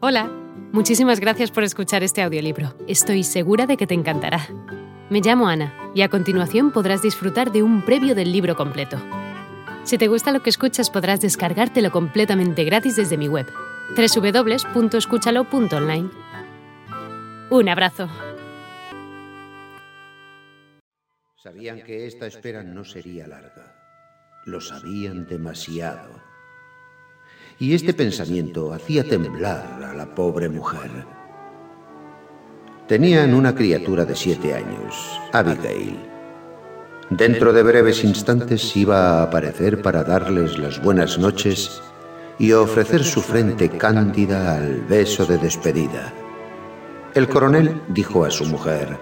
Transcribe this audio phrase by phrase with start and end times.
[0.00, 0.30] Hola,
[0.70, 2.72] muchísimas gracias por escuchar este audiolibro.
[2.86, 4.46] Estoy segura de que te encantará.
[5.10, 8.96] Me llamo Ana y a continuación podrás disfrutar de un previo del libro completo.
[9.82, 13.48] Si te gusta lo que escuchas podrás descargártelo completamente gratis desde mi web,
[13.96, 16.10] www.escúchalo.online.
[17.50, 18.08] Un abrazo.
[21.42, 23.74] Sabían que esta espera no sería larga.
[24.46, 26.27] Lo sabían demasiado
[27.60, 30.90] y este pensamiento hacía temblar a la pobre mujer.
[32.86, 35.98] Tenían una criatura de siete años, Abigail.
[37.10, 41.82] Dentro de breves instantes iba a aparecer para darles las buenas noches
[42.38, 46.12] y ofrecer su frente cándida al beso de despedida.
[47.14, 48.96] El coronel dijo a su mujer,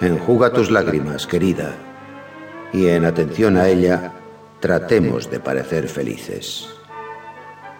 [0.00, 1.74] Enjuga tus lágrimas, querida,
[2.72, 4.12] y en atención a ella,
[4.60, 6.75] tratemos de parecer felices.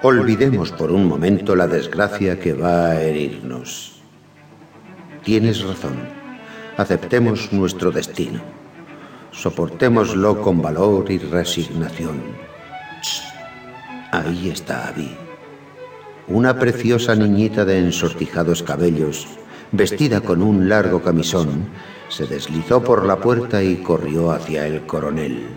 [0.00, 4.00] Olvidemos por un momento la desgracia que va a herirnos.
[5.24, 5.96] Tienes razón.
[6.76, 8.40] Aceptemos nuestro destino.
[9.32, 12.22] Soportémoslo con valor y resignación.
[14.12, 15.16] Ahí está Abby.
[16.28, 19.26] Una preciosa niñita de ensortijados cabellos,
[19.72, 21.70] vestida con un largo camisón,
[22.08, 25.48] se deslizó por la puerta y corrió hacia el coronel.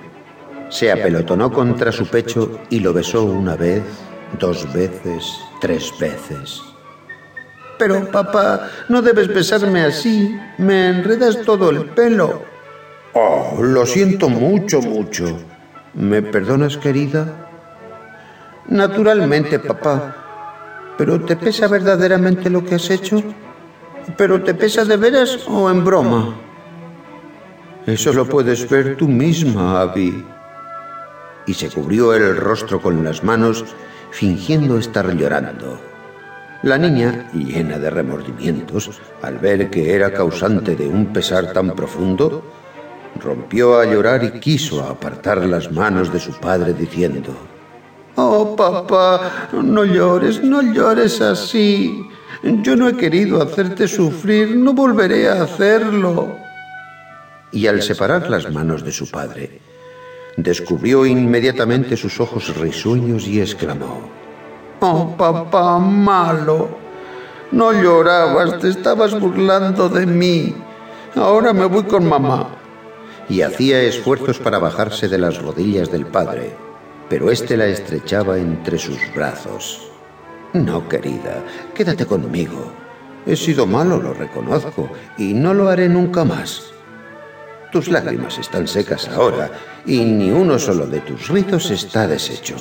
[0.69, 3.83] Se apelotonó contra su pecho y lo besó una vez,
[4.39, 6.61] dos veces, tres veces.
[7.77, 10.39] Pero papá, no debes besarme así.
[10.57, 12.43] Me enredas todo el pelo.
[13.13, 15.25] Oh, lo siento mucho, mucho.
[15.95, 17.49] ¿Me perdonas, querida?
[18.67, 20.93] Naturalmente, papá.
[20.97, 23.23] ¿Pero te pesa verdaderamente lo que has hecho?
[24.15, 26.35] ¿Pero te pesa de veras o en broma?
[27.87, 30.23] Eso lo puedes ver tú misma, Abby.
[31.47, 33.65] Y se cubrió el rostro con las manos
[34.11, 35.79] fingiendo estar llorando.
[36.63, 42.43] La niña, llena de remordimientos, al ver que era causante de un pesar tan profundo,
[43.19, 47.35] rompió a llorar y quiso apartar las manos de su padre diciendo,
[48.15, 52.05] Oh, papá, no llores, no llores así.
[52.43, 56.35] Yo no he querido hacerte sufrir, no volveré a hacerlo.
[57.51, 59.61] Y al separar las manos de su padre,
[60.37, 64.01] descubrió inmediatamente sus ojos risueños y exclamó,
[64.79, 66.69] Oh, papá malo,
[67.51, 70.55] no llorabas, te estabas burlando de mí.
[71.15, 72.47] Ahora me voy con mamá.
[73.29, 76.55] Y hacía esfuerzos para bajarse de las rodillas del padre,
[77.09, 79.91] pero éste la estrechaba entre sus brazos.
[80.53, 81.43] No, querida,
[81.75, 82.71] quédate conmigo.
[83.25, 86.73] He sido malo, lo reconozco, y no lo haré nunca más.
[87.71, 89.49] Tus lágrimas están secas ahora
[89.85, 92.57] y ni uno solo de tus rizos está deshecho.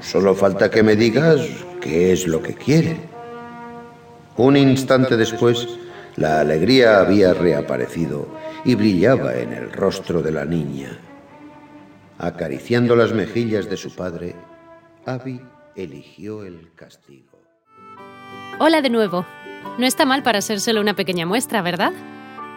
[0.00, 1.40] Solo falta que me digas
[1.80, 2.98] qué es lo que quiere.
[4.36, 5.68] Un instante después,
[6.16, 8.28] la alegría había reaparecido
[8.64, 10.98] y brillaba en el rostro de la niña.
[12.18, 14.34] Acariciando las mejillas de su padre,
[15.04, 15.40] Abby
[15.76, 17.38] eligió el castigo.
[18.60, 19.26] Hola de nuevo.
[19.76, 21.92] No está mal para ser solo una pequeña muestra, ¿verdad?